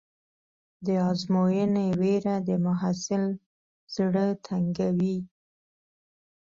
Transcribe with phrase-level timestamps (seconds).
[0.85, 3.23] د ازموینې وېره د محصل
[3.95, 5.17] زړه تنګوي.